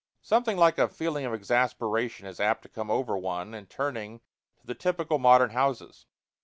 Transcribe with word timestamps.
Something 0.23 0.57
like 0.57 0.79
a 0.79 0.87
feeling 0.87 1.25
of 1.27 1.33
exasperation 1.35 2.25
is 2.25 2.39
apt 2.39 2.63
to 2.63 2.69
come 2.69 2.89
over 2.89 3.15
one 3.15 3.53
in 3.53 3.67
turning 3.67 4.21
to 4.59 4.65
the 4.65 4.73
typical 4.73 5.19
modern 5.19 5.51
houses. 5.51 6.07